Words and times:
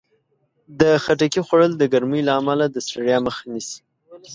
د 0.79 0.81
خټکي 1.03 1.41
خوړل 1.45 1.71
د 1.77 1.83
ګرمۍ 1.93 2.21
له 2.27 2.33
امله 2.39 2.65
د 2.69 2.77
ستړیا 2.85 3.17
مخه 3.25 3.41
نیسي. 3.51 3.79